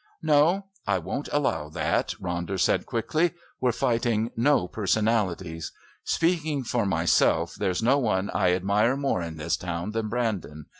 "No. 0.23 0.65
I 0.87 0.97
won't 0.97 1.29
allow 1.31 1.69
that," 1.69 2.15
Ronder 2.19 2.59
said 2.59 2.87
quickly. 2.87 3.35
"We're 3.59 3.71
fighting 3.71 4.31
no 4.35 4.67
personalities. 4.67 5.71
Speaking 6.03 6.63
for 6.63 6.87
myself, 6.87 7.53
there's 7.53 7.83
no 7.83 7.99
one 7.99 8.31
I 8.31 8.53
admire 8.53 8.97
more 8.97 9.21
in 9.21 9.37
this 9.37 9.55
town 9.55 9.91
than 9.91 10.09
Brandon. 10.09 10.65